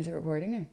[0.00, 0.66] Is it recording or?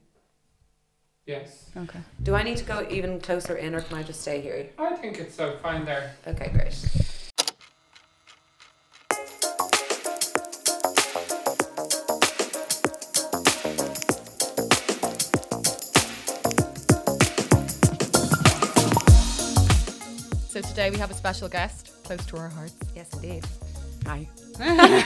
[1.26, 1.68] Yes.
[1.76, 1.98] Okay.
[2.22, 4.70] Do I need to go even closer in or can I just stay here?
[4.78, 6.14] I think it's so fine there.
[6.26, 6.72] Okay, great.
[20.48, 22.76] So today we have a special guest close to our hearts.
[22.96, 23.44] Yes, indeed.
[24.06, 24.26] Hi.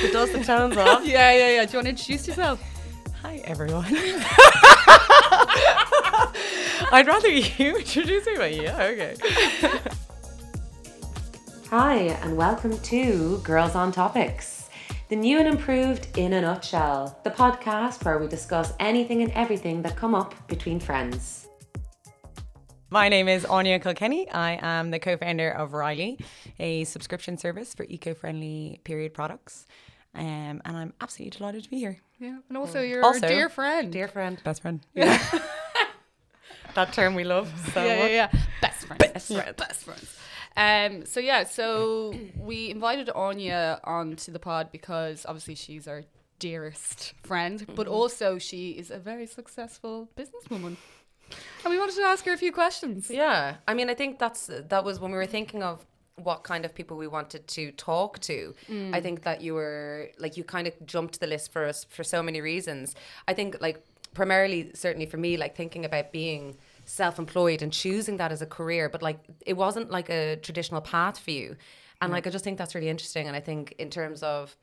[0.00, 1.06] The dust the tones off.
[1.06, 1.64] Yeah, yeah, yeah.
[1.64, 2.60] Do you want to introduce yourself?
[3.30, 3.84] Hi, everyone.
[6.92, 9.14] I'd rather you introduce me, but yeah, okay.
[11.68, 14.68] Hi, and welcome to Girls on Topics,
[15.10, 19.80] the new and improved in a nutshell, the podcast where we discuss anything and everything
[19.82, 21.46] that come up between friends.
[22.90, 24.28] My name is Anya Kilkenny.
[24.28, 26.18] I am the co founder of Riley,
[26.58, 29.66] a subscription service for eco friendly period products.
[30.14, 31.98] Um, and I'm absolutely delighted to be here.
[32.18, 32.38] Yeah.
[32.48, 33.92] And also your Also- dear friend.
[33.92, 34.40] Dear friend.
[34.44, 34.80] Best friend.
[34.94, 35.18] Yeah.
[36.74, 38.40] that term we love so yeah, yeah, yeah.
[38.60, 40.16] Best friend, Best friend, Best friends.
[40.56, 46.02] Um, so yeah, so we invited Anya onto the pod because obviously she's our
[46.38, 50.76] dearest friend, but also she is a very successful businesswoman.
[51.64, 53.10] And we wanted to ask her a few questions.
[53.10, 55.86] Yeah, I mean, I think that's that was when we were thinking of
[56.24, 58.54] what kind of people we wanted to talk to.
[58.68, 59.02] I mm.
[59.02, 62.22] think that you were like you kind of jumped the list for us for so
[62.22, 62.94] many reasons.
[63.28, 68.32] I think like primarily, certainly for me, like thinking about being self-employed and choosing that
[68.32, 71.56] as a career, but like it wasn't like a traditional path for you.
[72.02, 73.26] And like I just think that's really interesting.
[73.26, 74.56] And I think in terms of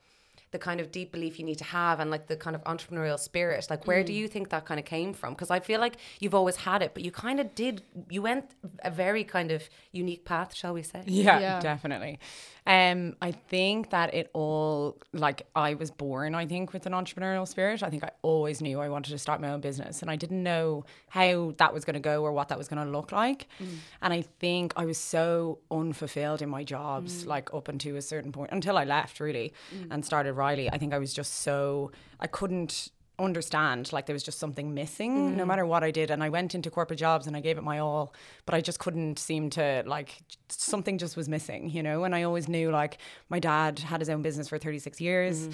[0.50, 3.18] the kind of deep belief you need to have and like the kind of entrepreneurial
[3.18, 4.16] spirit like where do mm.
[4.16, 6.92] you think that kind of came from because i feel like you've always had it
[6.94, 8.44] but you kind of did you went
[8.84, 11.60] a very kind of unique path shall we say Yeah, Yeah.
[11.60, 12.18] definitely.
[12.66, 17.48] Um, I think that it all like I was born, I think, with an entrepreneurial
[17.48, 17.82] spirit.
[17.82, 20.42] I think I always knew I wanted to start my own business and I didn't
[20.42, 23.48] know how that was gonna go or what that was gonna look like.
[23.58, 23.76] Mm.
[24.02, 27.28] And I think I was so unfulfilled in my jobs, mm.
[27.28, 29.54] like up until a certain point until I left really
[29.90, 30.70] and started Riley.
[30.70, 32.90] I think I was just so I couldn't
[33.20, 36.10] understand like there was just something missing no matter what I did.
[36.10, 38.14] And I went into corporate jobs and I gave it my all
[38.46, 42.04] but I just couldn't seem to like something just was missing you know?
[42.04, 42.98] And I always knew like
[43.28, 45.48] my dad had his own business for 36 years.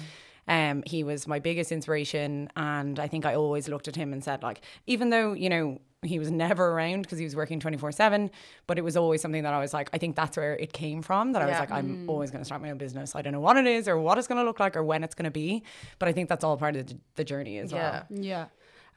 [0.47, 2.49] Um he was my biggest inspiration.
[2.55, 5.81] And I think I always looked at him and said like even though you know
[6.03, 8.29] he was never around because he was working 24 7
[8.67, 11.01] but it was always something that I was like I think that's where it came
[11.01, 12.09] from that I was like I'm mm.
[12.09, 13.15] always going to start my own business.
[13.15, 15.03] I don't know what it is or what it's going to look like or when
[15.03, 15.63] it's going to be
[15.99, 17.77] but I think that's all part of the, the journey as yeah.
[17.77, 18.05] well.
[18.09, 18.45] Yeah.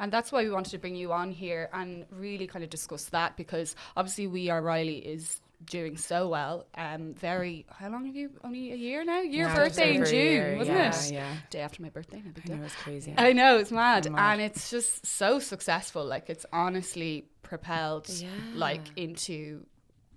[0.00, 3.06] And that's why we wanted to bring you on here and really kind of discuss
[3.06, 6.66] that because obviously We Are Riley is doing so well.
[6.74, 8.30] Um, very, how long have you?
[8.44, 9.20] Only a year now?
[9.20, 11.12] Your Yeah, birthday in June, year, wasn't yeah, it?
[11.12, 11.36] yeah.
[11.50, 12.22] Day after my birthday.
[12.46, 14.06] No I know it's crazy I know it's mad.
[14.06, 16.04] And it's just so successful.
[16.04, 18.08] Like it's honestly propelled
[18.54, 19.64] like into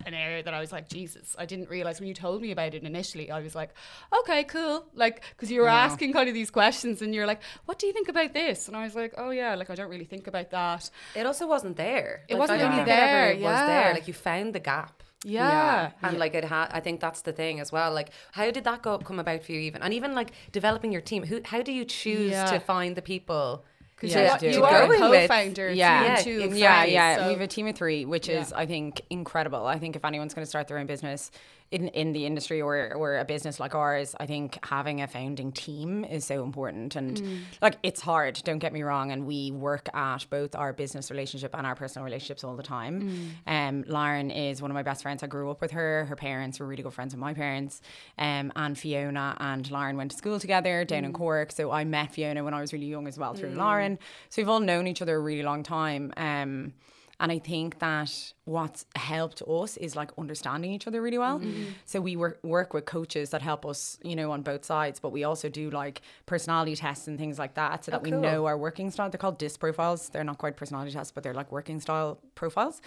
[0.04, 2.74] an area that I was like, Jesus, I didn't realize when you told me about
[2.74, 3.30] it initially.
[3.30, 3.70] I was like,
[4.20, 4.84] okay, cool.
[4.94, 7.92] Like, because you were asking kind of these questions and you're like, what do you
[7.92, 8.66] think about this?
[8.66, 10.90] And I was like, oh, yeah, like I don't really think about that.
[11.14, 13.66] it also wasn't there It Like, wasn't really think it there, was yeah.
[13.66, 15.92] there like you found the gap Yeah.
[16.02, 18.82] and like it had i think that's the thing as well like how did that
[18.82, 21.72] go come about for you even and even like developing your team who how do
[21.72, 22.46] you choose Yeah.
[22.46, 23.64] to find the people
[23.96, 25.28] Because Yeah, you, you are a To go with.
[25.30, 25.70] co-founder.
[25.70, 26.02] Yeah.
[26.02, 26.60] Yeah, Yeah, two exactly.
[26.60, 27.16] yeah, friends, yeah.
[27.16, 29.64] so- We have a team of three, which is, I think, incredible.
[29.64, 31.30] I think if anyone's going to start their own business
[31.72, 35.50] in, in the industry or, or a business like ours, I think having a founding
[35.52, 36.94] team is so important.
[36.96, 37.38] And Mm.
[37.60, 39.10] like, it's hard, don't get me wrong.
[39.12, 43.34] And we work at both our business relationship and our personal relationships all the time.
[43.46, 43.68] Mm.
[43.68, 45.22] Um, Lauren is one of my best friends.
[45.22, 46.04] I grew up with her.
[46.06, 47.80] Her parents were really good friends with my parents.
[48.18, 51.06] Um, and Fiona and Lauren went to school together down Mm.
[51.06, 51.52] in Cork.
[51.52, 53.98] So I met Fiona when I was really young as well through Lauren.
[54.28, 56.12] So we've all known each other a really long time.
[56.16, 56.72] Um,
[57.22, 58.10] and I think that
[58.44, 61.40] what's helped us is like understanding each other really well.
[61.84, 65.12] So we work work with coaches that help us, you know, on both sides, but
[65.12, 68.20] we also do like personality tests and things like that so that we cool.
[68.20, 69.08] know our working style.
[69.08, 70.08] They're called DISC profiles.
[70.08, 72.80] They're not quite personality tests, but they're like working style profiles.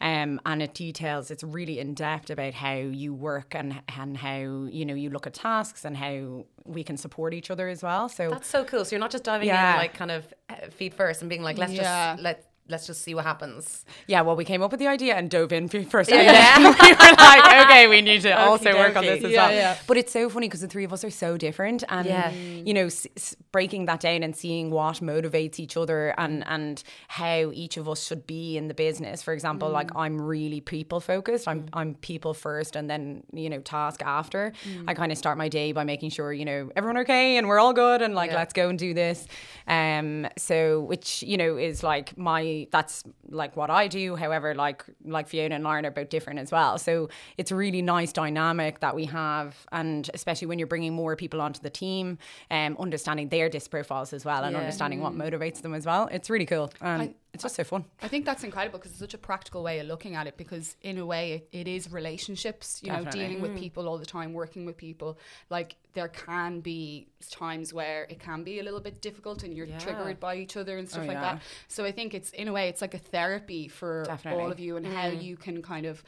[0.00, 4.38] Um, and it details, it's really in depth about how you work and and how,
[4.78, 8.08] you know, you look at tasks and how we can support each other as well.
[8.08, 9.72] So that's so cool so you're not just diving Yeah.
[9.72, 12.12] in like kind of uh, feet first and being like let's Yeah.
[12.14, 13.84] just let let's just see what happens.
[14.06, 16.10] Yeah, well, we came up with the idea and dove in f- first.
[16.10, 16.58] Yeah.
[16.58, 19.54] we were like, okay, we need to also work on this as Yeah, well.
[19.54, 19.76] yeah.
[19.86, 22.30] But it's so funny because the three of us are so different, and Yeah.
[22.30, 26.82] you know, s- s- breaking that down and seeing what motivates each other and and
[27.08, 29.22] how each of us should be in the business.
[29.22, 30.00] For example, like mm.
[30.00, 31.48] I'm really people focused.
[31.48, 31.68] I'm mm.
[31.72, 34.52] I'm people first, and then you know task after.
[34.64, 34.84] Mm.
[34.88, 37.58] I kind of start my day by making sure you know everyone okay and we're
[37.58, 39.26] all good and like let's go and do this.
[39.66, 44.16] Um, so which you know is like my that's like what I do.
[44.16, 46.78] However, like like Fiona and Lauren are both different as well.
[46.78, 47.08] So
[47.38, 51.40] it's a really nice dynamic that we have, and especially when you're bringing more people
[51.40, 52.18] onto the team,
[52.50, 54.60] um, understanding their DISC profiles as well, and Yeah.
[54.60, 56.08] understanding what motivates them as well.
[56.10, 57.84] It's really cool, and I- it's just so fun.
[58.02, 60.36] I think that's incredible because it's such a practical way of looking at it.
[60.36, 62.80] Because in a way, it, it is relationships.
[62.82, 63.20] You know, Definitely.
[63.20, 65.18] dealing with people all the time, working with people.
[65.48, 69.66] Like there can be times where it can be a little bit difficult, and you're
[69.66, 69.78] Yeah.
[69.78, 71.34] triggered by each other and stuff Oh, like yeah.
[71.34, 71.42] that.
[71.68, 74.42] So I think it's in a way, it's like a therapy for Definitely.
[74.42, 76.02] all of you and how you can kind of.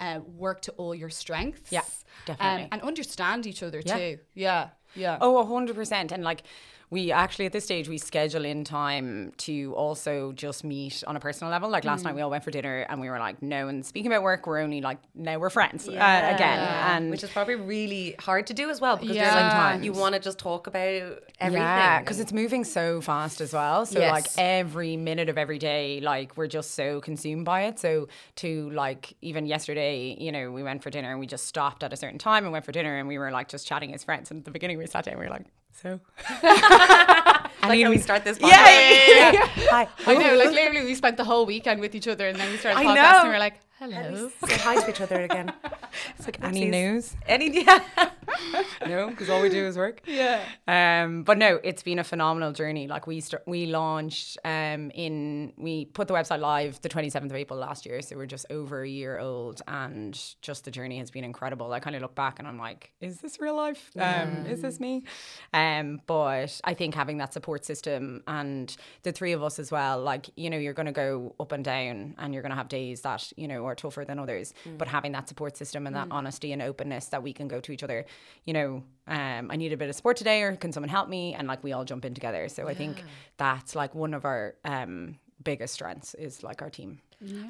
[0.00, 1.82] Uh, work to all your strengths, Yeah,
[2.26, 2.64] definitely.
[2.64, 3.96] um, and understand each other Yeah.
[3.96, 4.18] too.
[4.34, 5.18] Yeah, yeah.
[5.20, 6.10] Oh, a hundred percent.
[6.10, 6.42] And like
[6.90, 11.20] we actually at this stage we schedule in time to also just meet on a
[11.20, 11.68] personal level.
[11.68, 13.68] Like last night we all went for dinner and we were like, no.
[13.68, 15.98] And speaking about work, we're only like now we're friends uh, again.
[16.38, 16.96] Yeah.
[16.96, 19.50] And which is probably really hard to do as well because Yeah.
[19.50, 19.84] Sometimes.
[19.84, 21.62] you want to just talk about everything.
[21.62, 23.86] Yeah, because it's moving so fast as well.
[23.86, 27.78] So like every minute of every day, like we're just so consumed by it.
[27.78, 31.82] So to like even yesterday, you know, we went for dinner and we just stopped
[31.82, 34.04] at a certain time and went for dinner and we were like just chatting as
[34.04, 34.30] friends.
[34.30, 36.00] And at the beginning we sat down, and we were like, so.
[36.42, 38.50] like how we start this podcast.
[38.50, 39.48] yeah, yeah, yeah.
[39.70, 39.88] Hi.
[40.06, 42.56] I know, like literally, we spent the whole weekend with each other, and then we
[42.58, 43.20] started podcasting.
[43.20, 43.60] And we are like,
[43.90, 45.52] "Hello." Say hi to each other again.
[46.16, 47.14] It's like any news?
[47.26, 47.78] Any yeah.
[48.86, 50.00] no, because all we do is work.
[50.06, 50.42] Yeah.
[50.66, 52.88] Um, but no, it's been a phenomenal journey.
[52.88, 57.34] Like we st- we launched um in we put the website live the 27th of
[57.34, 61.10] April last year, so we're just over a year old, and just the journey has
[61.10, 61.72] been incredible.
[61.72, 63.90] I kind of look back and I'm like, is this real life?
[63.96, 65.04] Um, is this me?
[65.52, 70.00] Um, but I think having that support system and the three of us as well,
[70.00, 72.68] like you know, you're going to go up and down, and you're going to have
[72.68, 74.54] days that you know are tougher than others.
[74.78, 77.72] But having that support system and that honesty and openness that we can go to
[77.72, 78.04] each other,
[78.44, 81.34] you know, um, I need a bit of support today, or can someone help me?
[81.34, 82.48] And like we all jump in together.
[82.48, 83.02] So I think
[83.36, 87.00] that's like one of our um, biggest strengths is like our team.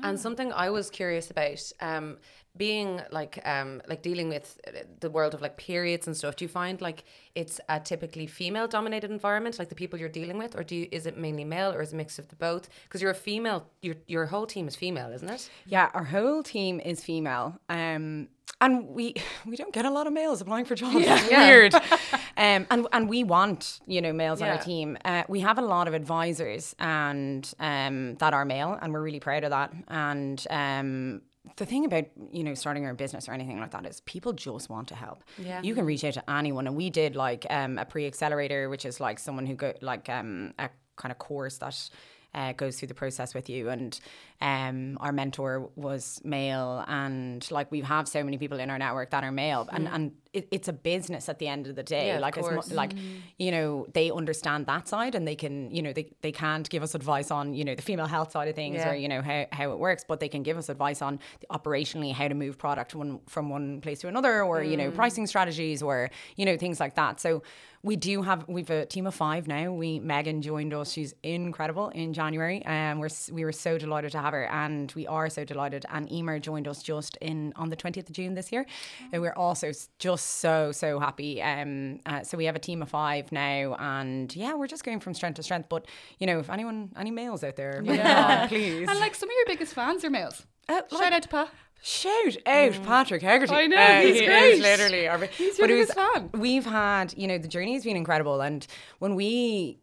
[0.02, 2.18] And something I was curious about, um,
[2.56, 4.60] being like um, like dealing with
[5.00, 6.36] the world of like periods and stuff.
[6.36, 7.04] Do you find like
[7.34, 10.88] it's a typically female dominated environment, like the people you're dealing with, or do you,
[10.92, 12.68] is it mainly male, or is it a mix of the both?
[12.84, 15.50] Because you're a female, your your whole team is female, isn't it?
[15.66, 17.58] Yeah, our whole team is female.
[17.68, 18.28] Um,
[18.60, 19.14] and we
[19.46, 20.96] we don't get a lot of males applying for jobs.
[20.96, 21.46] It's Yeah.
[21.48, 21.74] weird.
[22.36, 24.96] um, and and we want you know males on our team.
[25.04, 29.20] Uh, we have a lot of advisors and um, that are male, and we're really
[29.20, 29.72] proud of that.
[29.88, 31.22] And um,
[31.56, 34.70] the thing about you know starting our business or anything like that is people just
[34.70, 35.22] want to help.
[35.38, 35.60] Yeah.
[35.62, 38.84] you can reach out to anyone, and we did like um, a pre accelerator, which
[38.84, 41.90] is like someone who go like um, a kind of course that
[42.34, 43.68] uh, goes through the process with you.
[43.68, 43.98] And
[44.40, 49.10] um, our mentor was male, and like we have so many people in our network
[49.10, 52.08] that are male, and and it, it's a business at the end of the day.
[52.08, 52.92] Yeah, like as like
[53.38, 56.82] you know they understand that side, and they can you know they they can't give
[56.82, 58.90] us advice on you know the female health side of things Yeah.
[58.90, 61.20] or you know how how it works, but they can give us advice on
[61.50, 65.26] operationally how to move product one from one place to another, or you know pricing
[65.26, 67.20] strategies, or you know things like that.
[67.20, 67.42] So
[67.84, 69.70] we do have we've a team of five now.
[69.70, 70.90] We Megan joined us.
[70.90, 75.06] She's incredible in January, and we're we were so delighted to have her, and we
[75.06, 75.84] are so delighted.
[75.90, 78.64] And Emer joined us just in on the twentieth of June this year,
[79.12, 81.42] and we're also just so so happy.
[81.42, 85.00] Um, uh, so we have a team of five now, and yeah, we're just going
[85.00, 85.68] from strength to strength.
[85.68, 85.86] But
[86.18, 88.88] you know, if anyone any males out there, yeah, please.
[88.88, 90.46] And like some of your biggest fans are males.
[90.70, 91.50] Uh, Shout like- out to Pa.
[91.86, 93.52] Shout out Patrick Haggerty.
[93.52, 94.58] I know, Uh, he's he great.
[94.62, 96.30] literally our, He's it was- fan.
[96.32, 98.40] We've had, you know, the journey has been incredible.
[98.40, 98.66] And
[99.00, 99.76] when we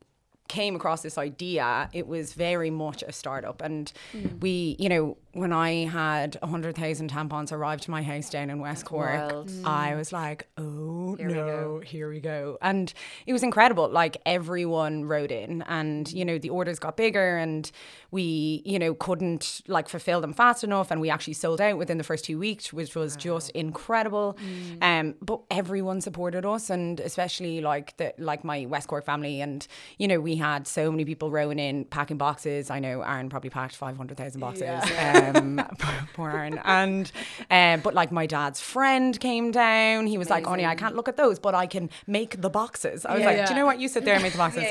[0.47, 3.61] came across this idea, it was very much a startup.
[3.61, 4.39] And Hmm.
[4.39, 8.85] we, you know, when I had 100,000 tampons arrive to my house down in West
[8.85, 9.45] Cork.
[9.65, 11.81] I was like, oh Here no, go.
[11.85, 12.57] here we go.
[12.61, 12.93] And
[13.25, 13.87] it was incredible.
[13.89, 17.71] Like everyone wrote in and, you know, the orders got bigger and
[18.11, 20.91] we, you know, couldn't like fulfill them fast enough.
[20.91, 24.37] And we actually sold out within the first two weeks, which was just incredible.
[24.81, 29.39] Um, but everyone supported us and especially like the, like my West Cork family.
[29.39, 29.65] And,
[29.97, 32.69] you know, we had so many people rowing in, packing boxes.
[32.69, 34.63] I know Aaron probably packed 500,000 boxes.
[34.63, 35.13] Yeah.
[35.15, 35.61] Um, Um,
[36.13, 36.59] poor Aaron.
[36.63, 37.11] And
[37.49, 40.07] um, but like my dad's friend came down.
[40.07, 43.05] He was like, "Anya, I can't look at those, but I can make the boxes."
[43.05, 43.25] I was Yeah.
[43.27, 43.45] like, Yeah.
[43.45, 43.79] "Do you know what?
[43.79, 44.65] You sit there and make the boxes,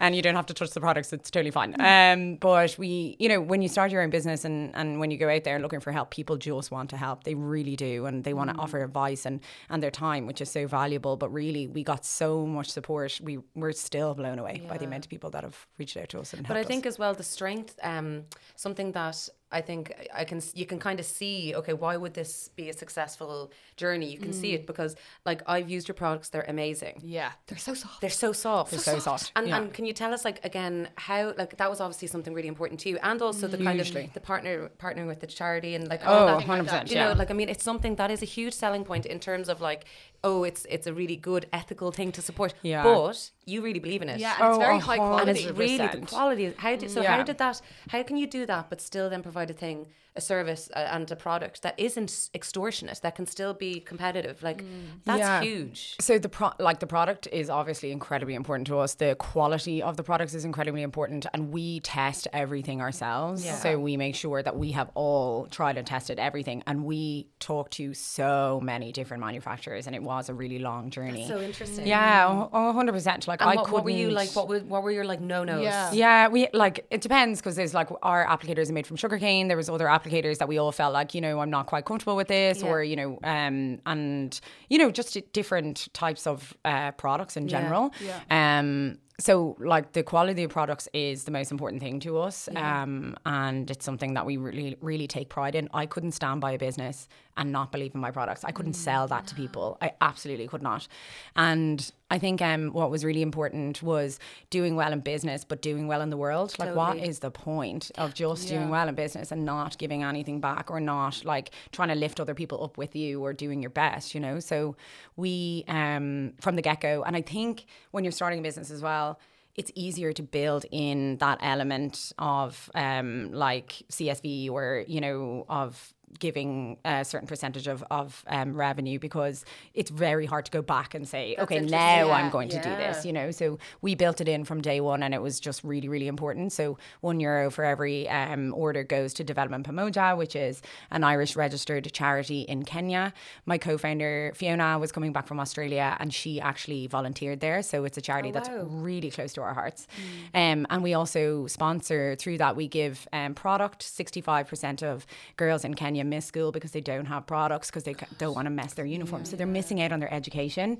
[0.00, 1.12] and you don't have to touch the products.
[1.12, 4.74] It's totally fine." Um, but we, you know, when you start your own business and
[4.74, 7.24] and when you go out there looking for help, people just want to help.
[7.24, 10.50] They really do, and they want to offer advice and and their time, which is
[10.50, 11.16] so valuable.
[11.16, 13.20] But really, we got so much support.
[13.22, 16.20] We we're still blown away by the amount of people that have reached out to
[16.20, 16.74] us and But I helped us.
[16.74, 18.24] think as well the strength, um,
[18.56, 19.82] something that I think
[20.20, 21.36] I can you can kind of see.
[21.60, 23.36] Okay, why would this be a successful
[23.82, 24.08] journey?
[24.14, 24.58] You can see Mm.
[24.58, 24.92] it because
[25.30, 26.94] like I've used your products; they're amazing.
[27.18, 28.00] Yeah, they're so soft.
[28.02, 28.70] They're so soft.
[28.72, 29.56] They're so soft, And, yeah.
[29.56, 30.74] and can you tell us like again
[31.08, 33.88] how like that was obviously something really important to you, and also the kind of
[34.18, 36.46] the partner partnering with the charity and like all Oh, that.
[36.46, 37.20] 100%, You know, yeah.
[37.20, 39.82] like I mean, it's something that is a huge selling point in terms of like,
[40.28, 42.52] oh, it's it's a really good ethical thing to support.
[42.62, 42.82] Yeah.
[42.88, 43.16] But
[43.52, 44.18] you really believe in it.
[44.20, 45.44] Yeah, and it's Oh, very a high hundred And quality.
[45.48, 46.08] it's really the 100%.
[46.16, 46.44] quality.
[46.64, 47.00] How did so?
[47.02, 47.16] Yeah.
[47.16, 47.56] How did that?
[47.92, 49.78] How can you do that, but still then provide a thing,
[50.16, 54.42] a service, uh, and a product that isn't extortionate, that can still be competitive?
[54.42, 54.64] Like
[55.04, 55.40] that's Yeah.
[55.42, 55.96] huge.
[56.00, 58.94] So the pro- like the product is obviously incredibly important to us.
[58.94, 63.44] The quality of the products is incredibly important, and we test everything ourselves.
[63.44, 63.56] Yeah.
[63.56, 67.70] So we make sure that we have all tried and tested everything, and we talk
[67.70, 71.26] to so many different manufacturers, and it was a really long journey.
[71.28, 71.86] So interesting.
[71.86, 73.28] yeah, a hundred percent.
[73.28, 73.74] Like And I what, couldn't.
[73.74, 74.30] what were you like?
[74.34, 75.62] What were what were your like no nos?
[75.62, 75.92] Yeah.
[75.92, 79.48] Yeah, we like it depends because there's like our applicators are made from sugarcane.
[79.48, 82.16] There was other applicators that we all felt like you know I'm not quite comfortable
[82.16, 82.68] with this, Yeah.
[82.68, 87.92] or you know, um, and you know just different types of uh, products in general.
[88.00, 88.20] Yeah.
[88.58, 88.98] Um.
[89.18, 92.82] So like the quality of products is the most important thing to us, yeah.
[92.82, 95.68] um, and it's something that we really really take pride in.
[95.72, 98.44] I couldn't stand by a business and not believe in my products.
[98.44, 99.76] I couldn't sell that to people.
[99.80, 100.88] I absolutely could not.
[101.34, 104.18] And I think um, what was really important was
[104.50, 106.54] doing well in business, but doing well in the world.
[106.58, 107.08] Like, what Totally.
[107.08, 108.58] is the point of just Yeah.
[108.58, 112.20] doing well in business and not giving anything back or not like trying to lift
[112.20, 114.40] other people up with you or doing your best, you know?
[114.40, 114.76] So
[115.16, 118.82] we, um, from the get go, and I think when you're starting a business as
[118.82, 119.18] well,
[119.56, 125.94] it's easier to build in that element of um, like CSV or, you know, of
[126.18, 129.44] giving a certain percentage of, of um, revenue because
[129.74, 132.70] it's very hard to go back and say, okay, now Yeah, I'm going to do
[132.70, 133.30] this, you know.
[133.30, 136.52] So we built it in from day one and it was just really, really important.
[136.52, 141.36] So one euro for every um, order goes to Development Pamoja, which is an Irish
[141.36, 143.12] registered charity in Kenya.
[143.44, 147.62] My co founder, Fiona, was coming back from Australia and she actually volunteered there.
[147.62, 148.64] So it's a charity that's wow.
[148.68, 149.86] really close to our hearts.
[150.34, 153.82] Um, and we also sponsor through that, we give um, product.
[153.82, 155.06] 65% of
[155.36, 158.50] girls in Kenya miss school because they don't have products because they don't want to
[158.50, 159.24] mess their uniform.
[159.24, 160.78] So they're missing out on their education.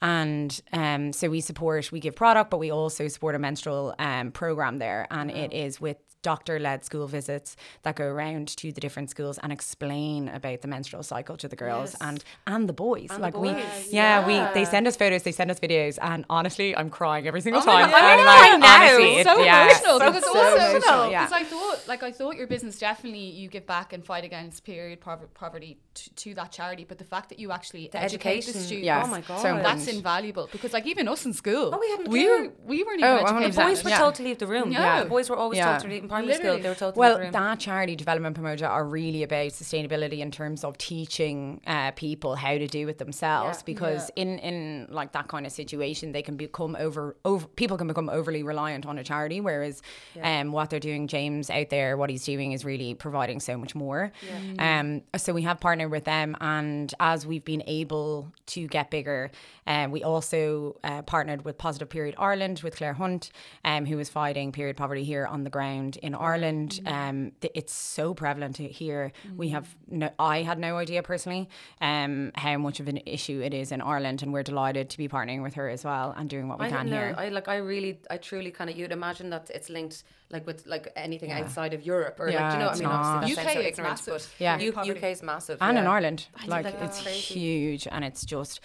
[0.00, 4.32] And um, so we support, we give product, but we also support a menstrual um,
[4.32, 5.06] program there.
[5.10, 9.38] And it is with doctor led school visits that go around to the different schools
[9.42, 11.96] and explain about the menstrual cycle to the girls Yes.
[12.00, 13.08] and and the boys.
[13.10, 15.98] And the like we boys, yeah, we they send us photos, they send us videos,
[16.00, 17.90] and honestly, I'm crying every single Oh time.
[17.90, 18.76] God, I'm And, crying now.
[18.76, 21.24] honestly, It's so it- yeah, emotional it's because so also emotional, yeah.
[21.26, 24.64] because I thought like I thought your business definitely you give back and fight against
[24.64, 28.52] period poverty to, to that charity, but the fact that you actually The educate education.
[28.54, 29.40] the students, Yes, Oh my god.
[29.42, 32.84] so that's invaluable because like even us in school, Oh, we hadn't we were we
[32.84, 33.52] weren't oh, even Oh, educated.
[33.54, 33.98] the boys were yeah.
[33.98, 34.70] told to leave the room.
[34.72, 35.02] Yeah.
[35.04, 35.70] The boys were always Yeah.
[35.70, 36.58] told to leave primary school.
[36.58, 40.30] They were told to Well, the that charity Development Pamoja are really about sustainability in
[40.30, 43.58] terms of teaching uh, people how to do it themselves.
[43.58, 43.62] Yeah.
[43.66, 47.88] Because in in like that kind of situation, they can become over over people can
[47.88, 49.40] become overly reliant on a charity.
[49.40, 49.82] Whereas,
[50.22, 53.74] um, what they're doing, James out there, what he's doing is really providing so much
[53.74, 54.12] more.
[54.58, 59.30] Um, so we have partnered with them, and as we've been able to get bigger,
[59.66, 63.30] um, we also uh, partnered with Positive Period Ireland with Claire Hunt,
[63.64, 66.80] um, who is fighting period poverty here on the ground in Ireland.
[66.84, 69.12] Um, th- it's so prevalent to here.
[69.36, 71.48] We have no, I had no idea personally
[71.80, 75.08] um, how much of an issue it is in Ireland, and we're delighted to be
[75.08, 77.06] partnering with her as well and doing what we I can didn't know.
[77.06, 77.14] here.
[77.16, 77.48] I like.
[77.48, 78.00] I really.
[78.10, 78.76] I truly kind of.
[78.76, 82.34] You'd imagine that it's linked like with like anything outside of Europe or like.
[82.34, 82.66] Yeah, Do you know?
[82.66, 83.44] what I it's mean, obviously not.
[83.44, 84.34] that sounds so UK, it's massive.
[84.38, 84.58] Yeah.
[84.58, 85.58] U- UK is massive.
[85.60, 85.86] and in.
[85.86, 86.26] Ireland.
[86.36, 87.34] I Like think it's crazy.
[87.38, 88.60] huge, and it's just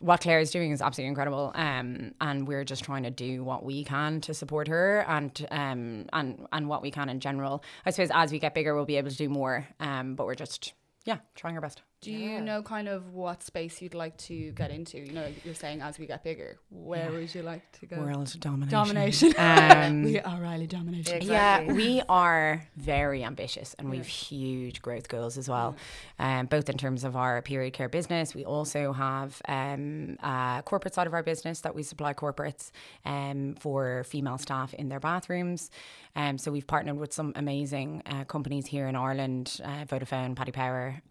[0.00, 1.52] what Claire is doing is absolutely incredible.
[1.54, 6.06] Um, and we're just trying to do what we can to support her and um
[6.12, 7.62] and and what we can in general.
[7.84, 9.66] I suppose as we get bigger, we'll be able to do more.
[9.80, 10.72] Um, but we're just
[11.04, 11.82] yeah trying our best.
[12.00, 14.98] Do you know kind of what space you'd like to get into?
[15.00, 17.98] You know, you're saying as we get bigger, where would you like to go?
[17.98, 18.70] World domination.
[18.70, 19.34] Domination.
[19.36, 21.16] Um, we are Riley domination.
[21.16, 21.66] Exactly.
[21.68, 25.74] Yeah, we are very ambitious and we've huge growth goals as well,
[26.20, 28.32] um, both in terms of our period care business.
[28.32, 32.70] We also have um, a corporate side of our business that we supply corporates
[33.04, 35.68] um, for female staff in their bathrooms.
[36.14, 40.52] Um, so we've partnered with some amazing uh, companies here in Ireland, uh, Vodafone, Paddy
[40.52, 41.02] Power.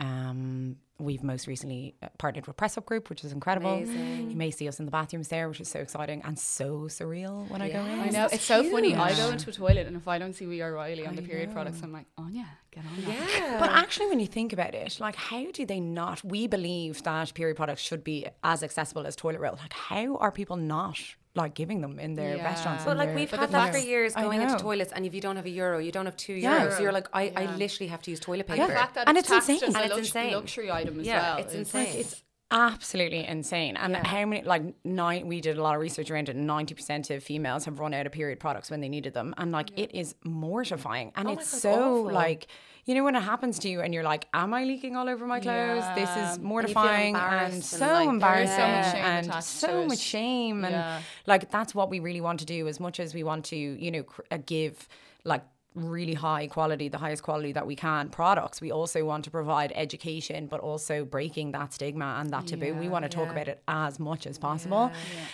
[0.99, 3.75] We've most recently uh, partnered with Press Up Group, which is incredible.
[3.75, 4.31] Amazing.
[4.31, 7.47] You may see us in the bathrooms there, which is so exciting and so surreal
[7.49, 7.99] when I go in.
[7.99, 8.95] I know it's so funny.
[8.95, 11.21] I go into a toilet and if I don't see We Are Riley on the
[11.21, 13.29] period products, I'm like, oh yeah, get on that.
[13.29, 13.59] Yeah.
[13.59, 16.23] But actually, when you think about it, like, how do they not?
[16.23, 19.57] We believe that period products should be as accessible as toilet roll.
[19.61, 20.99] Like, how are people not
[21.37, 22.43] like giving them in their Yeah.
[22.51, 22.83] restaurants?
[22.83, 25.21] But like we've But had the that for years going into toilets, and if you
[25.21, 26.49] don't have a euro, you don't have two Yeah.
[26.65, 26.73] euros.
[26.77, 28.67] So you're like, I, I literally have to use toilet And paper.
[28.67, 29.75] the fact that And it's, it's insane.
[29.75, 30.33] And it's insane.
[30.33, 31.37] luxury item as Yeah, well.
[31.43, 31.95] it's is- insane.
[32.01, 33.75] it's absolutely insane.
[33.77, 34.07] And Yeah.
[34.07, 35.27] how many like nine?
[35.27, 36.35] We did a lot of research around it.
[36.35, 39.51] Ninety percent of females have run out of period products when they needed them, and
[39.51, 41.11] like it is mortifying.
[41.15, 42.11] And Oh it's God, so awful.
[42.13, 42.47] like.
[42.87, 45.27] You know when it happens to you and you're like, "Am I leaking all over
[45.27, 45.83] my clothes?
[45.93, 49.99] This is And mortifying and, and, so like, embarrassing so much shame and so much
[49.99, 51.01] shame and Yeah.
[51.25, 53.91] like that's what we really want to do as much as we want to you
[53.91, 54.87] know cr- uh, give
[55.25, 55.43] like
[55.77, 58.61] really high quality the highest quality that we can products.
[58.61, 62.73] We also want to provide education but also breaking that stigma and that taboo.
[62.73, 63.31] We want to talk yeah.
[63.31, 64.91] about it as much as possible.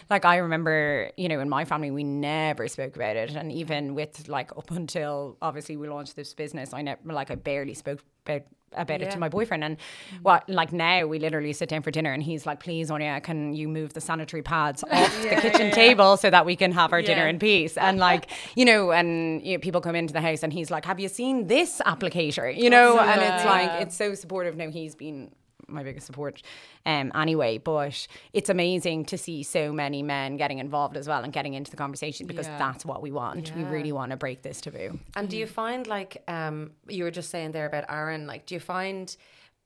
[0.10, 3.32] like i remember you know in my family we never spoke about it.
[3.32, 7.36] And even with like up until obviously we launched this business i never like i
[7.36, 8.44] barely spoke about
[8.75, 9.63] about it to my boyfriend.
[9.63, 9.77] And
[10.22, 13.53] what like now we literally sit down for dinner and he's like please Anya can
[13.53, 17.01] you move the sanitary pads off the kitchen table so that we can have our
[17.01, 17.77] dinner in peace?
[17.77, 20.86] And like you know and you know, people come into the house and he's like
[20.86, 22.56] have you seen this applicator?
[22.56, 24.56] You know and it's like it's so supportive.
[24.56, 25.32] Now he's been
[25.74, 26.42] my biggest support
[26.86, 31.34] um anyway but it's amazing to see so many men getting involved as well and
[31.34, 32.58] getting into the conversation because Yeah.
[32.58, 35.88] that's what we want we really want to break this taboo And do you find
[35.88, 39.15] like um you were just saying there about Aaron, like do you find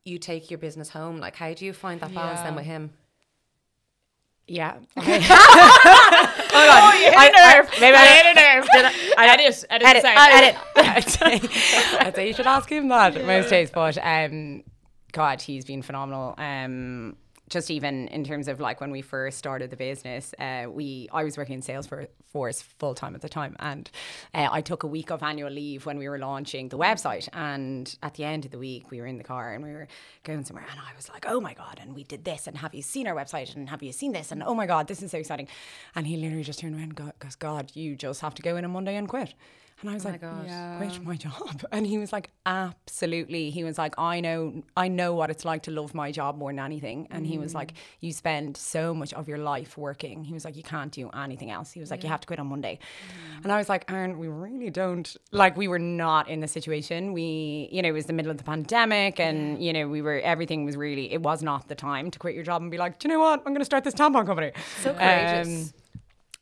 [0.06, 1.18] you take your business home?
[1.18, 2.92] Like how do you find that balance then with him?
[4.50, 6.94] yeah Hold on.
[7.20, 8.68] I, I, maybe I hit a nerve.
[8.72, 10.56] Did I, I Edit, edit, edit, the edit.
[10.78, 13.70] I'd say, I'd say you should ask him that most days.
[13.72, 14.64] But um,
[15.12, 16.36] God, he's been phenomenal.
[16.38, 17.16] Um,
[17.50, 21.24] just even in terms of like when we first started the business, uh, we I
[21.24, 23.90] was working in sales for force full time at the time, and
[24.34, 27.30] uh, I took a week of annual leave when we were launching the website.
[27.32, 29.88] And at the end of the week, we were in the car and we were
[30.24, 32.76] going somewhere, and I was like, "Oh my god!" And we did this, and have
[32.76, 33.56] you seen our website?
[33.56, 34.32] And have you seen this?
[34.32, 35.48] And oh my god, this is so exciting!
[35.96, 38.66] And he literally just turned around and goes, "God, you just have to go in
[38.66, 39.34] on Monday and quit."
[39.82, 40.46] And I was like, God.
[40.48, 40.80] Yeah.
[40.80, 41.64] quit my job?
[41.72, 43.50] And he was like absolutely.
[43.52, 46.52] He was like i know i know what it's like to love my job more
[46.52, 47.08] than anything.
[47.12, 50.24] And he was like you spend so much of your life working.
[50.24, 51.72] He was like you can't do anything else.
[51.72, 52.80] He was like you have to quit on monday.
[53.44, 57.14] And i was like aaron we really don't like we were not in the situation.
[57.14, 60.20] We you know it was the middle of the pandemic and you know we were
[60.22, 63.00] everything was really it was not the time to quit your job and be like
[63.00, 63.40] do you know what?
[63.46, 64.52] I'm going to start this tampon company.
[64.82, 65.48] So courageous.
[65.48, 65.74] Um,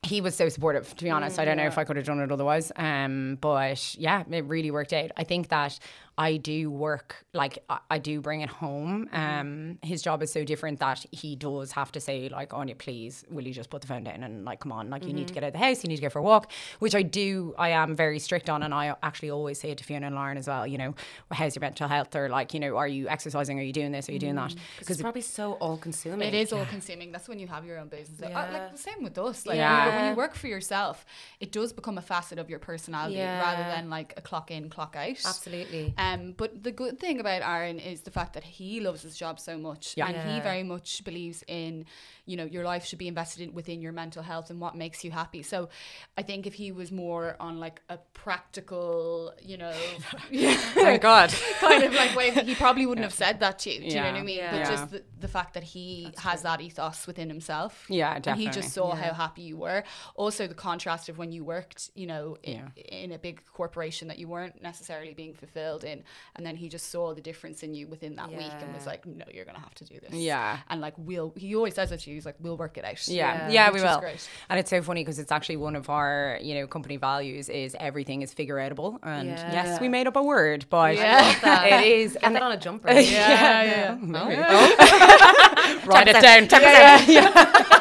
[0.06, 1.40] he was so supportive to be honest.
[1.40, 4.72] I don't know if i could have done it otherwise um but yeah it really
[4.72, 5.12] worked out.
[5.18, 5.78] I think that
[6.18, 10.44] i do work like i, I do bring it home um his job is so
[10.44, 13.88] different that he does have to say like anya please will you just put the
[13.88, 15.84] phone down and like come on like you need to get out of the house
[15.84, 18.64] you need to go for a walk which i do i am very strict on
[18.64, 20.96] and i actually always say it to fiona and lauren as well you know
[21.32, 24.08] how's your mental health or like you know are you exercising are you doing this
[24.10, 26.28] are you doing that Because it's probably so all consuming.
[26.28, 27.12] It is all consuming.
[27.12, 28.20] That's when you have your own business.
[28.22, 28.54] Like, uh, Yeah.
[28.54, 29.46] like the same with us.
[29.46, 29.86] Like Yeah.
[29.86, 31.06] when, you, when you work for yourself,
[31.40, 34.96] it does become a facet of your personality rather than like a clock in, clock
[34.98, 35.18] out.
[35.34, 35.94] Absolutely.
[35.98, 39.16] Um, Um, but the good thing about Aaron is the fact that he loves his
[39.18, 40.08] job so much, Yeah.
[40.08, 41.86] and he very much believes in,
[42.26, 45.04] you know, your life should be invested in, within your mental health and what makes
[45.04, 45.44] you happy.
[45.44, 45.70] So,
[46.18, 49.72] I think if he was more on like a practical, you know,
[50.32, 53.80] thank god kind of like way, he probably wouldn't have said that to you.
[53.80, 54.38] Do you know what I mean?
[54.38, 54.52] Yeah.
[54.52, 54.70] But Yeah.
[54.70, 57.86] just the, the fact that he has that ethos within himself.
[57.90, 59.04] Yeah, And he just saw Yeah.
[59.08, 59.84] how happy you were.
[60.16, 62.84] Also, the contrast of when you worked, you know, in, Yeah.
[63.04, 66.04] in a big corporation that you weren't necessarily being fulfilled in,
[66.36, 69.06] and then he just saw the difference in you within that week and was like,
[69.06, 70.60] "No, you're gonna have to do this." Yeah.
[70.70, 71.34] and like we'll.
[71.36, 72.15] He always says it to you.
[72.16, 73.50] He's like, "We'll work it out." Yeah, Yeah.
[73.50, 74.02] yeah, we will.
[74.50, 77.76] And it's so funny because it's actually one of our, you know, company values is
[77.80, 78.98] everything is figure outable.
[79.04, 79.52] And Yeah.
[79.54, 81.66] yes, we made up a word, but Yeah.
[81.82, 82.14] It is.
[82.14, 82.90] Get And that on a jumper.
[82.92, 83.98] Yeah, yeah.
[84.02, 84.36] Maybe.
[85.88, 86.48] Write it down.
[86.48, 87.76] 10%.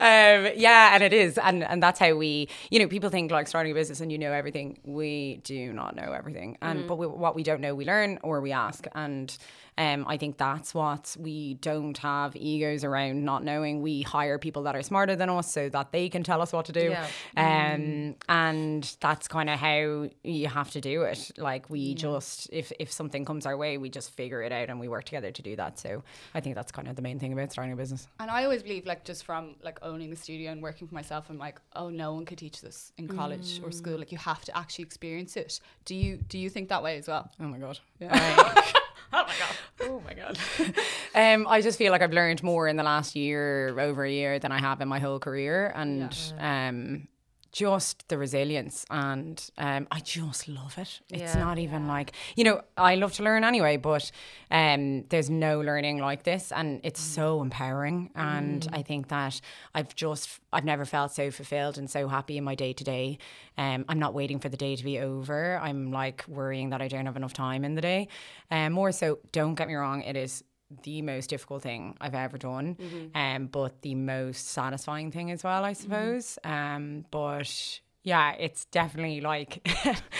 [0.00, 3.48] um, yeah, and it is, and and that's how we, you know, people think like
[3.48, 4.78] starting a business and you know everything.
[4.84, 8.40] We do not know everything, and but we, what we don't know, we learn or
[8.40, 9.36] we ask, and
[9.80, 13.80] Um, I think that's what we don't have egos around not knowing.
[13.80, 16.66] We hire people that are smarter than us so that they can tell us what
[16.66, 16.90] to do.
[16.90, 17.06] Yeah.
[17.38, 21.30] Um, and that's kind of how you have to do it.
[21.38, 24.78] Like we just, if if something comes our way, we just figure it out and
[24.78, 25.78] we work together to do that.
[25.78, 26.02] So
[26.34, 28.06] I think that's kind of the main thing about starting a business.
[28.18, 31.30] And I always believe, like, just from like owning the studio and working for myself,
[31.30, 33.96] I'm like, oh, no one could teach this in college or school.
[33.96, 35.58] Like, you have to actually experience it.
[35.86, 37.30] Do you do you think that way as well?
[37.40, 37.78] Oh my god.
[37.98, 38.62] Yeah.
[39.12, 39.56] oh my god.
[39.82, 40.38] Oh my god.
[41.14, 44.38] um, I just feel like I've learned more in the last year, over a year,
[44.38, 47.08] than I have in my whole career, and um,
[47.52, 51.00] just the resilience, and um, I just love it.
[51.10, 51.40] It's Yeah.
[51.40, 54.10] not even like you know I love to learn anyway, but
[54.50, 58.10] um, there's no learning like this, and it's so empowering.
[58.14, 59.40] And I think that
[59.74, 63.18] I've just I've never felt so fulfilled and so happy in my day to day.
[63.58, 65.58] Um, I'm not waiting for the day to be over.
[65.62, 68.08] I'm like worrying that I don't have enough time in the day.
[68.50, 70.44] Um, more so, don't get me wrong, it is
[70.82, 72.76] the most difficult thing I've ever done,
[73.14, 76.38] um, but the most satisfying thing as well, I suppose.
[76.44, 79.68] Um, but yeah, it's definitely like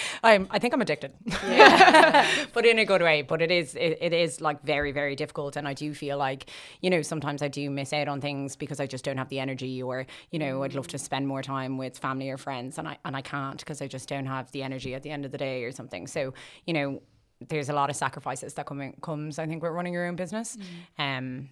[0.22, 0.48] I'm.
[0.50, 1.14] I think I'm addicted,
[2.52, 3.22] but in a good way.
[3.22, 3.74] But it is.
[3.74, 6.50] It, it is like very, very difficult, and I do feel like
[6.82, 9.40] you know sometimes I do miss out on things because I just don't have the
[9.40, 12.86] energy, or you know I'd love to spend more time with family or friends, and
[12.86, 15.32] I and I can't because I just don't have the energy at the end of
[15.32, 16.06] the day or something.
[16.06, 16.34] So
[16.66, 17.00] you know
[17.48, 20.16] there's a lot of sacrifices that come in, comes I think with running your own
[20.16, 20.56] business.
[20.98, 21.48] Um,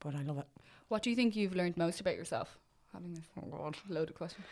[0.00, 0.46] but I love it.
[0.88, 2.58] What do you think you've learned most about yourself?
[2.92, 3.76] Having this Oh God.
[3.88, 4.42] loaded question.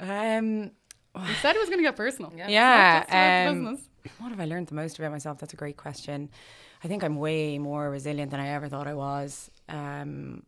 [0.00, 0.70] Um,
[1.14, 2.32] You said it was going to get personal.
[2.36, 2.48] Yeah.
[2.48, 3.48] yeah.
[3.50, 3.78] Um,
[4.18, 5.38] what have I learned the most about myself?
[5.38, 6.30] That's a great question.
[6.82, 9.50] I think I'm way more resilient than I ever thought I was.
[9.68, 10.42] Um,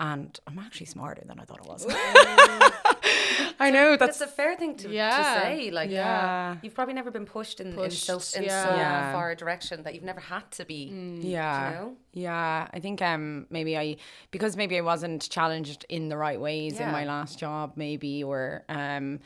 [0.00, 1.84] and I'm actually smarter than I thought I was.
[3.60, 5.16] I know That's that's a fair thing to, Yeah.
[5.16, 5.70] to say.
[5.70, 6.56] Like, Yeah.
[6.62, 8.64] you've probably never been pushed in, Pushed, in so in yeah.
[8.64, 9.12] so Yeah.
[9.12, 10.84] far a direction that you've never had to be.
[11.22, 11.96] yeah you know?
[12.12, 13.96] yeah i think um maybe i
[14.30, 18.64] because maybe i wasn't challenged in the right ways in my last job maybe or
[18.68, 19.20] um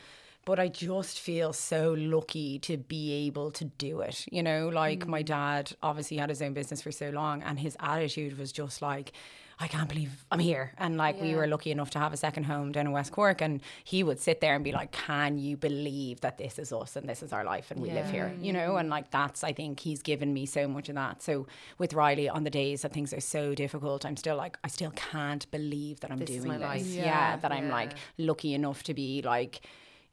[0.45, 4.27] but I just feel so lucky to be able to do it.
[4.33, 7.77] You know, like my dad obviously had his own business for so long, and his
[7.79, 9.13] attitude was just like,
[9.61, 10.73] I can't believe I'm here.
[10.79, 13.41] And like, we were lucky enough to have a second home down in West Cork,
[13.41, 16.97] and he would sit there and be like, Can you believe that this is us
[16.97, 18.35] and this is our life and we live here?
[18.41, 21.23] You know, and like, that's, I think he's given me so much of that.
[21.23, 21.47] So
[21.79, 24.91] with Riley, on the days that things are so difficult, I'm still like, I still
[24.93, 26.67] can't believe that I'm This doing my this.
[26.67, 26.87] life.
[26.87, 27.37] Yeah, Yeah.
[27.37, 29.61] that I'm like lucky enough to be like,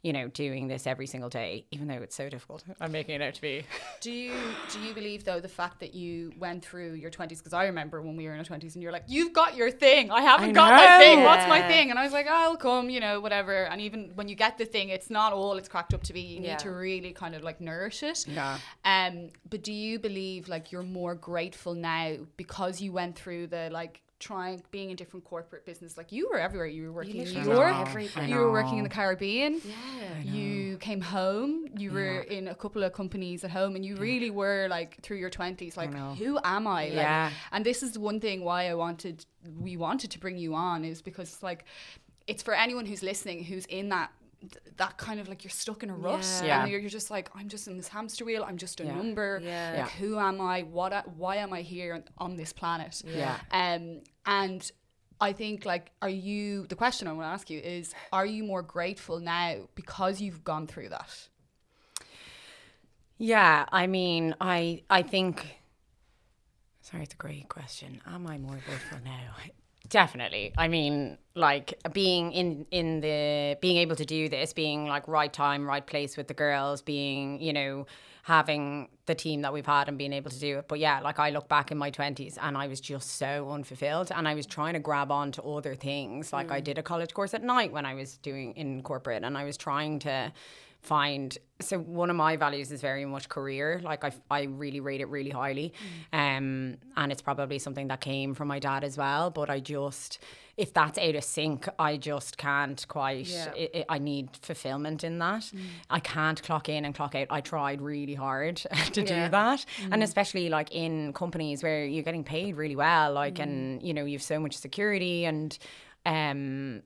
[0.02, 2.64] you know, doing this every single day, even though it's so difficult.
[2.80, 3.64] I'm making it out to be.
[4.02, 4.34] Do you
[4.72, 7.40] do you believe though the fact that you went through your twenties?
[7.40, 9.70] Because I remember when we were in our twenties, and you're like, "You've got your
[9.72, 10.10] thing.
[10.10, 11.24] I haven't I got my thing.
[11.24, 13.66] What's my thing?" And I was like, "I'll come," you know, whatever.
[13.66, 16.22] And even when you get the thing, it's not all it's cracked up to be.
[16.22, 16.52] You Yeah.
[16.52, 18.26] need to really kind of like nourish it.
[18.28, 18.58] Yeah.
[18.86, 23.70] Um, but do you believe like you're more grateful now because you went through the
[23.72, 25.98] like trying being in different corporate business?
[25.98, 26.68] Like you were everywhere.
[26.68, 27.74] You were working in New York.
[28.28, 29.62] You were working in the Caribbean.
[29.66, 30.22] Yeah.
[30.22, 31.68] You came home.
[31.78, 35.18] You were in a couple of companies at home, and you really were like through
[35.18, 36.84] your twenties, like who am I?
[36.86, 37.32] Like, Yeah.
[37.52, 39.26] And this is the one thing why I wanted,
[39.60, 41.66] we wanted to bring you on, is because like,
[42.28, 44.12] it's for anyone who's listening who's in that.
[44.78, 46.46] That kind of like you're stuck in a rut, Yeah.
[46.48, 46.62] Yeah.
[46.62, 48.44] and you're, you're just like I'm just in this hamster wheel.
[48.48, 48.96] I'm just a Yeah.
[48.96, 49.40] number.
[49.44, 49.70] Yeah.
[49.70, 49.90] Like Yeah.
[50.00, 50.62] who am I?
[50.64, 50.94] What?
[50.94, 53.02] I, why am I here on, on this planet?
[53.06, 53.38] Yeah.
[53.52, 54.72] Um, and
[55.20, 56.66] I think like, are you?
[56.68, 60.44] The question I want to ask you is: Are you more grateful now because you've
[60.46, 61.28] gone through that?
[63.18, 65.58] Yeah, I mean, I I think.
[66.82, 68.02] Sorry, it's a great question.
[68.08, 69.20] Am I more grateful now?
[69.90, 70.54] Definitely.
[70.58, 75.32] I mean, like being in in the being able to do this, being like right
[75.32, 77.88] time, right place with the girls, being you know
[78.24, 80.68] having the team that we've had and being able to do it.
[80.68, 84.12] But yeah, like I look back in my twenties and I was just so unfulfilled,
[84.16, 86.32] and I was trying to grab on to other things.
[86.32, 86.64] Like I mm.
[86.66, 89.58] did a college course at night when I was doing in corporate, and I was
[89.58, 90.32] trying to
[90.82, 93.82] find so one of my values is very much career.
[93.84, 95.74] Like i, I really rate it really highly.
[96.14, 100.20] Um and it's probably something that came from my dad as well but i just
[100.56, 103.54] if that's out of sync i just can't quite Yeah.
[103.56, 105.52] it, it, i need fulfillment in that.
[105.90, 107.28] I can't clock in and clock out.
[107.30, 108.56] I tried really hard
[108.94, 109.26] to Yeah.
[109.26, 109.66] do that.
[109.92, 114.06] And especially like in companies where you're getting paid really well like and you know
[114.06, 115.58] you've so much security and
[116.06, 116.82] um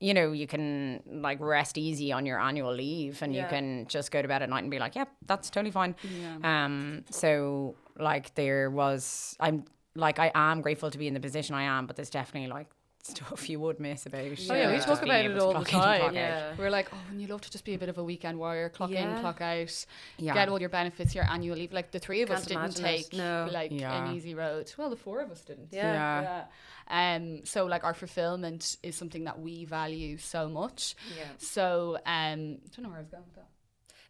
[0.00, 4.10] you know, you can like rest easy on your annual leave and you can just
[4.10, 5.96] go to bed at night and be like, yep, that's totally fine.
[6.20, 6.64] Yeah.
[6.64, 9.64] Um, so like there was, I'm
[9.96, 12.68] like, I am grateful to be in the position I am, but there's definitely like
[13.08, 14.20] stuff you would miss about.
[14.24, 16.14] Oh yeah, we talk about it all the clock in and clock time.
[16.14, 16.54] Yeah.
[16.58, 18.68] We're like, oh, and you love to just be a bit of a weekend warrior,
[18.68, 19.14] clock Yeah.
[19.16, 19.86] in, clock out,
[20.18, 20.34] Yeah.
[20.34, 21.72] get all your benefits, your annual leave.
[21.72, 22.96] Like the three of us Can't didn't imagine it.
[23.10, 23.48] take No.
[23.52, 24.04] like Yeah.
[24.04, 24.72] an easy road.
[24.78, 25.68] Well, the four of us didn't.
[25.72, 25.92] Yeah.
[25.92, 26.44] Yeah.
[26.90, 27.14] Yeah.
[27.16, 27.44] Um.
[27.44, 30.94] So like our fulfillment is something that we value so much.
[31.16, 31.24] Yeah.
[31.38, 33.46] So um, I don't know where I was going with that.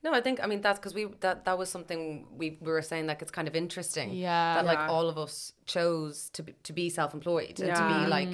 [0.05, 2.83] No, I think I mean that's because we that that was something we, we were
[2.83, 4.13] saying like it's kind of interesting.
[4.13, 4.55] Yeah.
[4.55, 4.91] That like Yeah.
[4.91, 8.29] all of us chose to be, to be self employed and to be like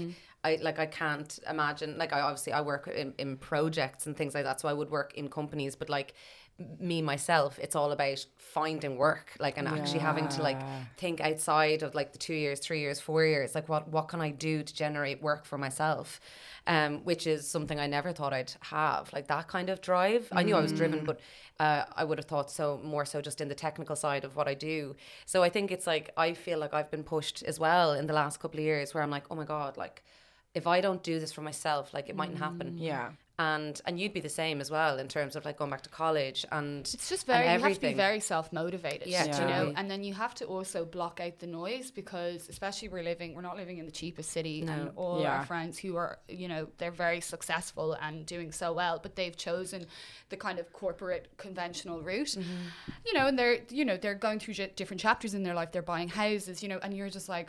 [0.45, 4.35] I like I can't imagine like I obviously I work in, in projects and things
[4.35, 6.15] like that so I would work in companies but like
[6.79, 10.61] me myself it's all about finding work like and actually having to like
[10.97, 14.21] think outside of like the two years three years four years like what what can
[14.21, 16.21] I do to generate work for myself
[16.69, 20.29] um which is something I never thought I'd have like that kind of drive.
[20.31, 21.19] I knew I was driven but
[21.59, 24.49] uh, I would have thought so more so just in the technical side of what
[24.49, 24.97] I do.
[25.25, 28.13] So I think it's like I feel like I've been pushed as well in the
[28.13, 30.05] last couple of years where I'm like oh my god like
[30.55, 33.11] if I don't do this for myself like it mightn't happen Yeah.
[33.40, 35.88] and and you'd be the same as well in terms of like going back to
[35.90, 39.09] college and It's just very you have to be very self motivated.
[39.09, 42.88] Yeah, you know, and then you have to also block out the noise because especially
[42.88, 45.38] we're living we're not living in the cheapest city and all Yeah.
[45.38, 49.37] our friends who are you know, they're very successful and doing so well, but they've
[49.37, 49.87] chosen
[50.29, 52.37] the kind of corporate conventional route.
[52.38, 52.93] Mm-hmm.
[53.07, 55.73] You know, and they're you know, they're going through j- different chapters in their life,
[55.73, 57.49] they're buying houses, you know, and you're just like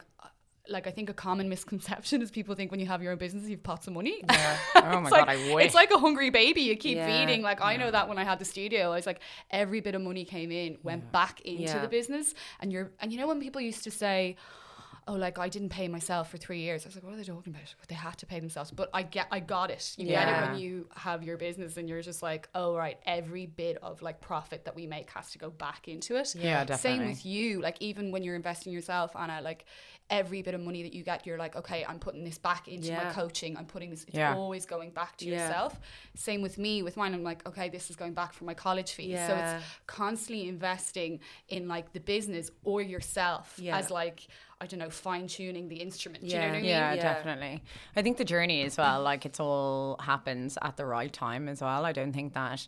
[0.70, 3.48] like I think a common misconception is people think when you have your own business
[3.48, 4.24] you've pots of money.
[4.30, 4.58] yeah.
[4.76, 5.66] Oh my god, like, I wish.
[5.66, 7.08] It's like a hungry baby you keep Yeah.
[7.26, 7.42] feeding.
[7.42, 9.20] Like I know that when I had the studio, I was like
[9.52, 11.80] every bit of money came in, went back into Yeah.
[11.80, 12.34] the business.
[12.60, 14.36] And you're and you know when people used to say,
[15.08, 16.84] Oh, like I didn't pay myself for three years.
[16.84, 17.76] I was like, what are they talking about?
[17.80, 18.72] But they had to pay themselves.
[18.72, 19.94] But I get I got it.
[19.98, 23.46] You get it when you have your business and you're just like, oh right, every
[23.46, 26.34] bit of like profit that we make has to go back into it.
[26.34, 26.98] Yeah, definitely.
[27.00, 27.62] Same with you.
[27.62, 29.66] Like even when you're investing yourself, Anna, like
[30.10, 32.92] every bit of money that you get, you're like, okay, I'm putting this back into
[32.94, 33.58] my coaching.
[33.58, 34.04] I'm putting this.
[34.06, 34.36] It's Yeah.
[34.36, 35.34] always going back to Yeah.
[35.48, 35.80] yourself.
[36.16, 36.82] Same with me.
[36.84, 39.20] With mine, I'm like, okay, this is going back for my college fees.
[39.28, 43.78] So it's constantly investing in like the business or yourself Yeah.
[43.78, 44.28] as like
[44.62, 46.24] I don't know, fine tuning the instrument.
[46.24, 46.48] Do you know Yeah.
[46.52, 46.70] what I mean?
[46.70, 47.14] yeah, Yeah.
[47.14, 47.64] definitely.
[47.96, 51.62] I think the journey as well, like it's all happens at the right time as
[51.62, 51.86] well.
[51.86, 52.66] I don't think that,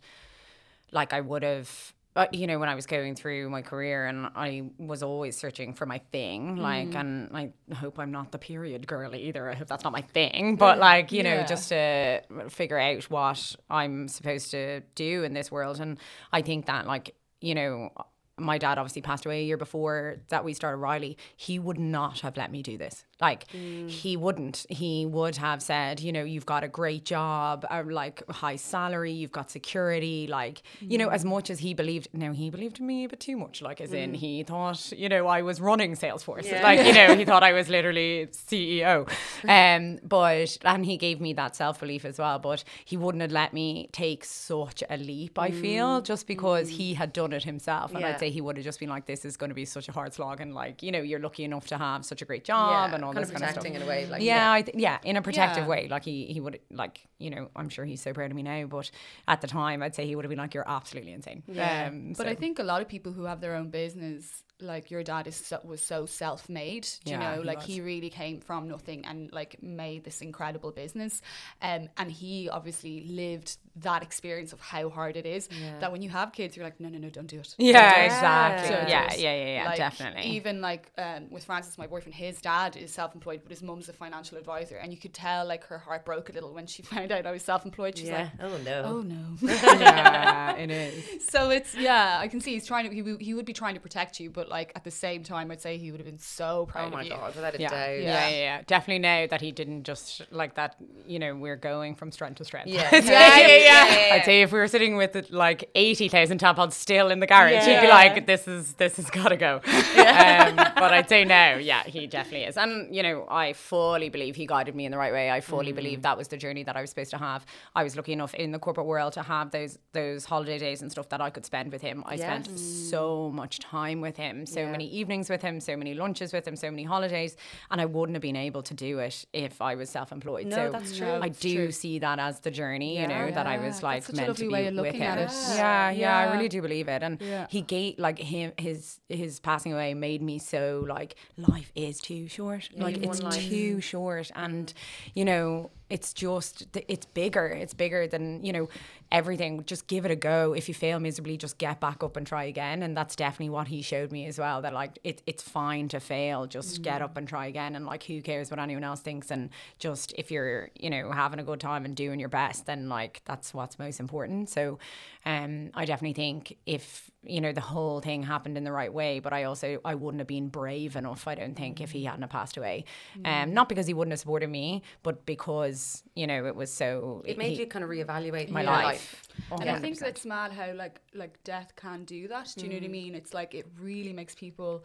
[0.91, 1.93] like, I would have.
[2.15, 5.75] Uh, you know, when I was going through my career, and I was always searching
[5.75, 9.47] for my thing, like, and I hope I'm not the period girl either.
[9.51, 11.45] I hope that's not my thing, but like, you know, Yeah.
[11.45, 15.79] just to figure out what I'm supposed to do in this world.
[15.79, 15.99] And
[16.33, 17.91] I think that, like, you know,
[18.37, 21.17] my dad obviously passed away a year before that we started Riley.
[21.35, 23.03] He would not have let me do this.
[23.19, 23.89] Like mm.
[23.89, 24.65] he wouldn't.
[24.69, 29.11] He would have said, you know, you've got a great job, a like high salary,
[29.11, 31.13] you've got security, like you know, mm.
[31.13, 32.09] as much as he believed.
[32.13, 33.61] No, he believed me a bit too much.
[33.61, 34.15] Like as in, mm.
[34.15, 36.51] he thought, you know, I was running Salesforce.
[36.61, 39.09] Like you know, he thought I was literally CEO.
[39.47, 42.39] Um, but and he gave me that self belief as well.
[42.39, 45.37] But he wouldn't have let me take such a leap.
[45.39, 46.97] I feel just because he mm-hmm.
[46.97, 48.09] had done it himself, and Yeah.
[48.09, 49.91] I'd say he would have just been like, "This is going to be such a
[49.91, 52.93] hard slog," and like, you know, you're lucky enough to have such a great job
[52.93, 53.63] and all kind this of kind of stuff.
[53.63, 55.69] protecting in a way like yeah, I th- yeah, in a protective Yeah.
[55.69, 55.87] way.
[55.89, 58.65] Like he, he would like, you know, I'm sure he's so proud of me now,
[58.65, 58.91] but
[59.27, 61.87] at the time, I'd say he would have been like, "You're absolutely insane." Yeah.
[61.87, 64.89] Um, But so- I think a lot of people who have their own business, like
[64.91, 66.87] your dad, is so, was so self-made.
[67.05, 67.67] do You Yeah, know, he like was.
[67.67, 71.21] he really came from nothing and like made this incredible business.
[71.61, 75.49] Um, and he obviously lived that experience of how hard it is.
[75.79, 77.55] That when you have kids, you're like, no, no, no, don't do it.
[77.57, 78.05] Yeah, do it.
[78.05, 78.69] exactly.
[78.69, 80.23] Don't Yeah, yeah, yeah, yeah, Like, definitely.
[80.31, 83.93] Even like um, with Francis, my boyfriend, his dad is self-employed, but his mum's a
[83.93, 87.11] financial advisor, and you could tell like her heart broke a little when she found
[87.11, 87.97] out I was self-employed.
[87.97, 88.29] She's yeah.
[88.39, 88.81] like, oh no.
[88.85, 89.37] oh no.
[89.41, 91.03] yeah, it is.
[91.29, 93.81] So it's yeah, I can see he's trying to he, he would be trying to
[93.81, 96.65] protect you, but like at the same time, I'd say he would have been so
[96.67, 97.13] proud Oh my of you.
[97.13, 97.69] god, without a Yeah.
[97.69, 97.89] doubt.
[97.89, 98.29] yeah, Yeah.
[98.29, 98.61] yeah, yeah.
[98.67, 100.75] Definitely know that he didn't just like that.
[101.05, 102.67] You know, we're going from strength to strength.
[102.69, 102.89] Yeah.
[103.07, 103.57] Yeah, yeah, yeah,
[104.07, 104.15] yeah.
[104.15, 107.65] I'd say if we were sitting with like eighty thousand tampons still in the garage,
[107.65, 111.57] he'd be like, "This is this has got to go." um, but I'd say no,
[111.57, 114.97] yeah, he definitely is, and you know, I fully believe he guided me in the
[114.97, 115.31] right way.
[115.31, 117.45] I fully believe that was the journey that I was supposed to have.
[117.75, 120.91] I was lucky enough in the corporate world to have those those holiday days and
[120.91, 122.03] stuff that I could spend with him.
[122.05, 122.41] I Yeah.
[122.41, 124.71] spent so much time with him, so Yeah.
[124.71, 127.35] many evenings with him, so many lunches with him, so many holidays,
[127.71, 130.47] and I wouldn't have been able to do it if I was self-employed.
[130.47, 131.19] No, so that's true.
[131.21, 131.71] I do true.
[131.71, 133.31] see that as the journey, you know, Yeah.
[133.31, 135.01] that I was like that's such a meant to be with him.
[135.01, 136.33] Yeah, yeah, I Yeah.
[136.33, 137.01] really do believe it.
[137.03, 137.47] And Yeah.
[137.49, 142.27] he gave like him his his passing away made me so like life is too
[142.27, 142.69] short.
[142.75, 143.49] like it's life.
[143.49, 144.73] too short, and
[145.13, 148.67] you know it's just it's bigger it's bigger than you know
[149.11, 149.63] everything.
[149.65, 150.53] Just give it a go.
[150.53, 152.83] If you fail miserably just get back up and try again.
[152.83, 155.99] And that's definitely what he showed me as well that like it, it's fine to
[155.99, 156.45] fail.
[156.45, 157.75] Just get up and try again.
[157.75, 159.31] And like who cares what anyone else thinks?
[159.31, 162.89] And just if you're you know having a good time and doing your best then
[162.89, 164.49] like that's what's most important.
[164.49, 164.79] So
[165.27, 169.19] um i definitely think if you know the whole thing happened in the right way
[169.19, 172.21] but i also i wouldn't have been brave enough i don't think if he hadn't
[172.21, 172.85] have passed away.
[173.25, 175.76] Um not because he wouldn't have supported me but because
[176.15, 178.83] you know it was so It made he- you kind of reevaluate my your life,
[178.85, 179.61] life.
[179.61, 180.07] And I think 100%.
[180.11, 182.47] it's mad how like like death can do that.
[182.55, 182.81] Do you know Mm.
[182.81, 183.15] what I mean?
[183.15, 184.83] It's like it really makes people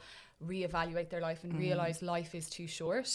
[0.53, 1.51] reevaluate their life Mm.
[1.51, 3.09] and realize life is too short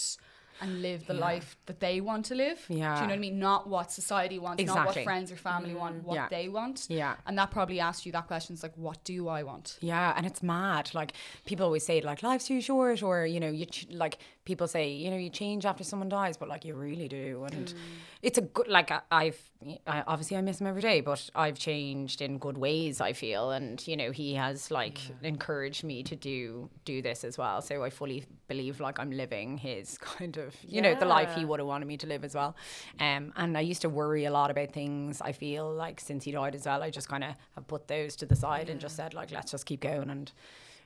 [0.60, 2.64] and live the life that they want to live.
[2.68, 3.38] Do you know what I mean?
[3.38, 4.84] Not what society wants, exactly.
[4.86, 6.04] not what friends or family want, mm.
[6.04, 6.28] what Yeah.
[6.28, 6.86] they want.
[6.88, 7.14] Yeah.
[7.26, 8.54] And that probably asked you that question.
[8.54, 9.78] It's like, what do I want?
[9.80, 10.90] Yeah, and it's mad.
[10.94, 11.12] Like
[11.44, 14.90] people always say, like life's too short, or you know, you ch- like people say,
[14.90, 17.74] you know, you change after someone dies, but like you really do, and mm.
[18.22, 18.68] it's a good.
[18.68, 19.40] Like I've
[19.86, 23.00] I, obviously I miss him every day, but I've changed in good ways.
[23.00, 27.36] I feel, and you know, he has like encouraged me to do do this as
[27.36, 27.60] well.
[27.60, 31.44] So I fully believe like I'm living his kind of, you know, the life he
[31.44, 32.56] would have wanted me to live as well.
[33.00, 35.20] Um, and I used to worry a lot about things.
[35.20, 38.16] I feel like since he died as well, I just kind of have put those
[38.16, 40.10] to the side and just said like, let's just keep going.
[40.10, 40.32] And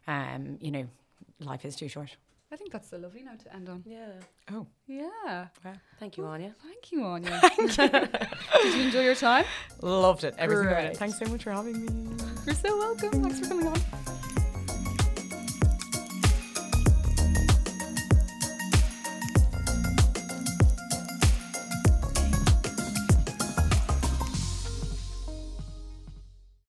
[0.06, 0.86] um, you know,
[1.40, 2.16] life is too short.
[2.52, 3.82] I think that's a lovely note to end on.
[3.86, 4.08] Yeah.
[4.52, 5.46] Oh, Yeah.
[5.98, 6.54] Thank you, Anya.
[6.62, 7.40] Thank you, Anya.
[7.42, 7.88] thank you.
[8.62, 9.46] Did you enjoy your time?
[9.80, 10.34] loved it.
[10.36, 10.82] Every single Great.
[10.82, 10.96] minute.
[10.98, 12.16] Thanks so much for having me.
[12.44, 13.22] You're so welcome.
[13.22, 14.21] Thanks for coming on.